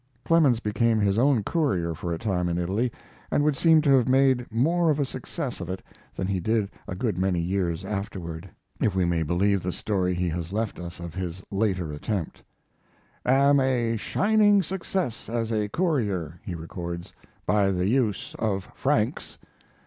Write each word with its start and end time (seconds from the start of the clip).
Clemens 0.25 0.59
became 0.59 0.99
his 0.99 1.19
own 1.19 1.43
courier 1.43 1.93
for 1.93 2.11
a 2.11 2.17
time 2.17 2.49
in 2.49 2.57
Italy, 2.57 2.91
and 3.29 3.43
would 3.43 3.55
seem 3.55 3.83
to 3.83 3.91
have 3.91 4.07
made 4.09 4.51
more 4.51 4.89
of 4.89 4.99
a 4.99 5.05
success 5.05 5.61
of 5.61 5.69
it 5.69 5.83
than 6.15 6.25
he 6.25 6.39
did 6.39 6.71
a 6.87 6.95
good 6.95 7.19
many 7.19 7.39
years 7.39 7.85
afterward, 7.85 8.49
if 8.79 8.95
we 8.95 9.05
may 9.05 9.21
believe 9.21 9.61
the 9.61 9.71
story 9.71 10.15
he 10.15 10.27
has 10.27 10.51
left 10.51 10.79
us 10.79 10.99
of 10.99 11.13
his 11.13 11.43
later 11.51 11.91
attempt: 11.93 12.41
"Am 13.27 13.59
a 13.59 13.95
shining 13.95 14.63
success 14.63 15.29
as 15.29 15.51
a 15.51 15.69
courier," 15.69 16.39
he 16.43 16.55
records, 16.55 17.13
"by 17.45 17.69
the 17.71 17.85
use 17.85 18.35
of 18.39 18.71
francs. 18.73 19.37